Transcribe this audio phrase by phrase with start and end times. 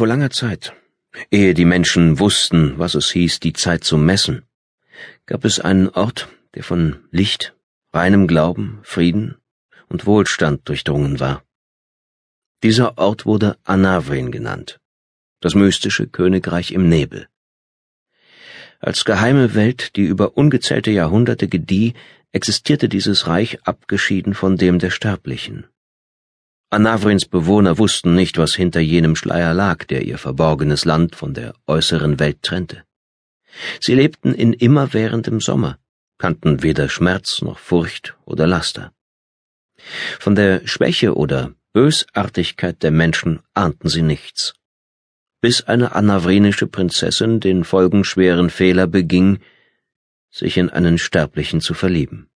[0.00, 0.72] Vor langer Zeit,
[1.30, 4.46] ehe die Menschen wussten, was es hieß, die Zeit zu messen,
[5.26, 7.54] gab es einen Ort, der von Licht,
[7.92, 9.36] reinem Glauben, Frieden
[9.90, 11.44] und Wohlstand durchdrungen war.
[12.62, 14.80] Dieser Ort wurde Anavrin genannt,
[15.40, 17.28] das mystische Königreich im Nebel.
[18.78, 21.92] Als geheime Welt, die über ungezählte Jahrhunderte gedieh,
[22.32, 25.66] existierte dieses Reich abgeschieden von dem der Sterblichen.
[26.72, 31.54] Anavrins Bewohner wussten nicht, was hinter jenem Schleier lag, der ihr verborgenes Land von der
[31.66, 32.84] äußeren Welt trennte.
[33.80, 35.78] Sie lebten in immerwährendem Sommer,
[36.16, 38.92] kannten weder Schmerz noch Furcht oder Laster.
[40.20, 44.54] Von der Schwäche oder Bösartigkeit der Menschen ahnten sie nichts.
[45.40, 49.40] Bis eine anavrinische Prinzessin den folgenschweren Fehler beging,
[50.30, 52.28] sich in einen Sterblichen zu verlieben.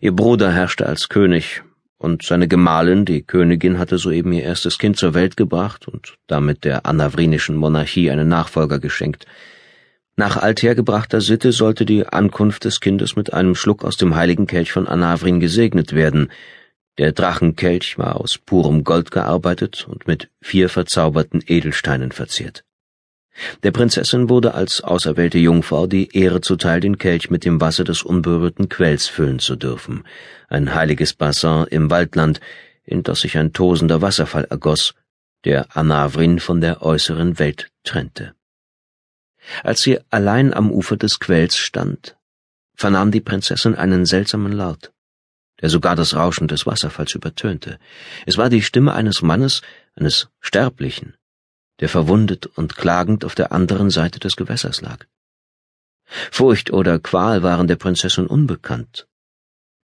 [0.00, 1.62] Ihr Bruder herrschte als König
[2.00, 6.64] und seine Gemahlin, die Königin, hatte soeben ihr erstes Kind zur Welt gebracht und damit
[6.64, 9.26] der anavrinischen Monarchie einen Nachfolger geschenkt.
[10.16, 14.72] Nach althergebrachter Sitte sollte die Ankunft des Kindes mit einem Schluck aus dem heiligen Kelch
[14.72, 16.32] von Anavrin gesegnet werden.
[16.96, 22.64] Der Drachenkelch war aus purem Gold gearbeitet und mit vier verzauberten Edelsteinen verziert.
[23.62, 28.02] Der Prinzessin wurde als auserwählte Jungfrau die Ehre zuteil, den Kelch mit dem Wasser des
[28.02, 30.04] unberührten Quells füllen zu dürfen,
[30.48, 32.40] ein heiliges Bassin im Waldland,
[32.84, 34.94] in das sich ein tosender Wasserfall ergoss,
[35.44, 38.34] der Anavrin von der äußeren Welt trennte.
[39.62, 42.16] Als sie allein am Ufer des Quells stand,
[42.74, 44.92] vernahm die Prinzessin einen seltsamen Laut,
[45.60, 47.78] der sogar das Rauschen des Wasserfalls übertönte.
[48.26, 49.62] Es war die Stimme eines Mannes,
[49.94, 51.14] eines Sterblichen,
[51.80, 55.06] der verwundet und klagend auf der anderen Seite des Gewässers lag.
[56.30, 59.06] Furcht oder Qual waren der Prinzessin unbekannt,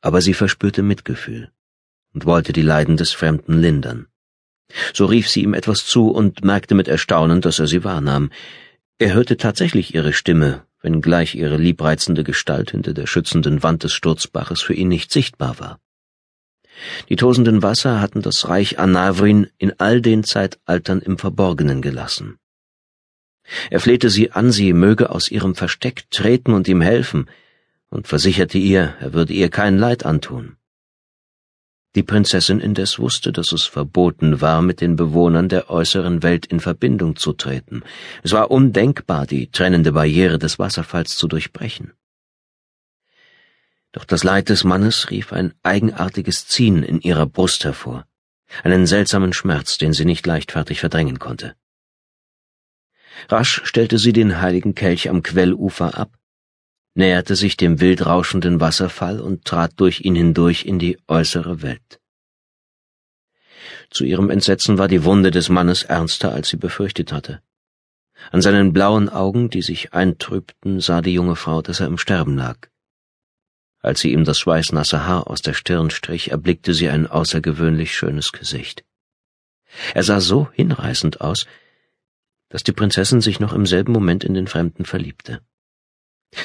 [0.00, 1.50] aber sie verspürte Mitgefühl
[2.14, 4.06] und wollte die Leiden des Fremden lindern.
[4.94, 8.30] So rief sie ihm etwas zu und merkte mit Erstaunen, dass er sie wahrnahm.
[8.98, 14.60] Er hörte tatsächlich ihre Stimme, wenngleich ihre liebreizende Gestalt hinter der schützenden Wand des Sturzbaches
[14.60, 15.80] für ihn nicht sichtbar war.
[17.08, 22.38] Die tosenden Wasser hatten das Reich Anavrin in all den Zeitaltern im Verborgenen gelassen.
[23.70, 27.28] Er flehte sie an, sie möge aus ihrem Versteck treten und ihm helfen,
[27.90, 30.56] und versicherte ihr, er würde ihr kein Leid antun.
[31.94, 36.58] Die Prinzessin indes wusste, dass es verboten war, mit den Bewohnern der äußeren Welt in
[36.58, 37.82] Verbindung zu treten.
[38.22, 41.92] Es war undenkbar, die trennende Barriere des Wasserfalls zu durchbrechen.
[43.92, 48.06] Doch das Leid des Mannes rief ein eigenartiges Ziehen in ihrer Brust hervor,
[48.62, 51.54] einen seltsamen Schmerz, den sie nicht leichtfertig verdrängen konnte.
[53.28, 56.18] Rasch stellte sie den heiligen Kelch am Quellufer ab,
[56.94, 62.00] näherte sich dem wild rauschenden Wasserfall und trat durch ihn hindurch in die äußere Welt.
[63.90, 67.42] Zu ihrem Entsetzen war die Wunde des Mannes ernster, als sie befürchtet hatte.
[68.30, 72.36] An seinen blauen Augen, die sich eintrübten, sah die junge Frau, dass er im Sterben
[72.36, 72.71] lag.
[73.82, 78.30] Als sie ihm das schweißnasse Haar aus der Stirn strich, erblickte sie ein außergewöhnlich schönes
[78.30, 78.84] Gesicht.
[79.92, 81.46] Er sah so hinreißend aus,
[82.48, 85.40] dass die Prinzessin sich noch im selben Moment in den Fremden verliebte.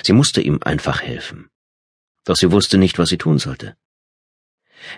[0.04, 1.50] Sie musste ihm einfach helfen,
[2.26, 3.78] doch sie wusste nicht, was sie tun sollte.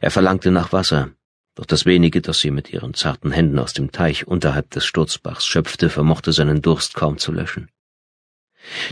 [0.02, 1.12] Er verlangte nach Wasser,
[1.56, 5.46] doch das wenige, das sie mit ihren zarten Händen aus dem Teich unterhalb des Sturzbachs
[5.46, 7.70] schöpfte, vermochte seinen Durst kaum zu löschen.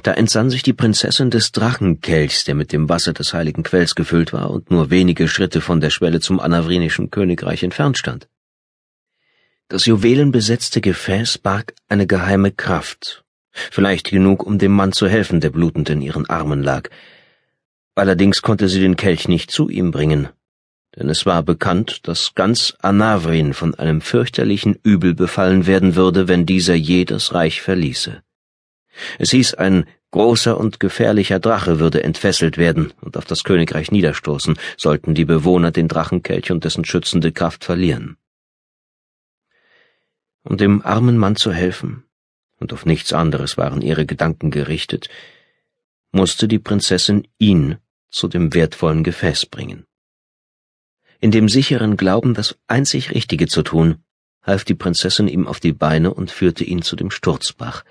[0.04, 4.34] Da entsann sich die Prinzessin des Drachenkelchs, der mit dem Wasser des heiligen Quells gefüllt
[4.34, 8.28] war und nur wenige Schritte von der Schwelle zum anavrinischen Königreich entfernt stand.
[9.70, 15.50] Das juwelenbesetzte Gefäß barg eine geheime Kraft, vielleicht genug, um dem Mann zu helfen, der
[15.50, 16.90] blutend in ihren Armen lag.
[17.96, 20.30] Allerdings konnte sie den Kelch nicht zu ihm bringen,
[20.96, 26.46] denn es war bekannt, dass ganz Anavrin von einem fürchterlichen Übel befallen werden würde, wenn
[26.46, 28.24] dieser je das Reich verließe.
[29.20, 34.58] Es hieß, ein großer und gefährlicher Drache würde entfesselt werden und auf das Königreich niederstoßen,
[34.78, 38.18] sollten die Bewohner den Drachenkelch und dessen schützende Kraft verlieren.
[40.44, 42.04] Um dem armen Mann zu helfen,
[42.60, 45.10] und auf nichts anderes waren ihre Gedanken gerichtet,
[46.12, 47.78] musste die Prinzessin ihn
[48.10, 49.86] zu dem wertvollen Gefäß bringen.
[51.20, 54.04] In dem sicheren Glauben, das einzig Richtige zu tun,
[54.42, 57.84] half die Prinzessin ihm auf die Beine und führte ihn zu dem Sturzbach,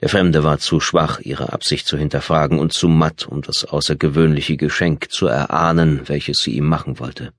[0.00, 4.56] der Fremde war zu schwach, ihre Absicht zu hinterfragen und zu matt, um das außergewöhnliche
[4.56, 7.32] Geschenk zu erahnen, welches sie ihm machen wollte.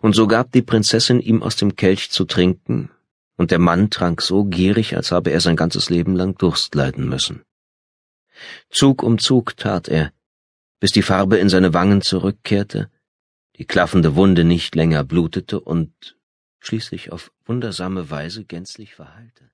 [0.00, 2.90] Und so gab die Prinzessin ihm aus dem Kelch zu trinken,
[3.36, 7.08] und der Mann trank so gierig, als habe er sein ganzes Leben lang Durst leiden
[7.08, 7.42] müssen.
[8.68, 10.12] Zug um Zug tat er,
[10.78, 12.90] bis die Farbe in seine Wangen zurückkehrte,
[13.56, 16.16] die klaffende Wunde nicht länger blutete und
[16.58, 19.50] schließlich auf wundersame Weise gänzlich verheilte.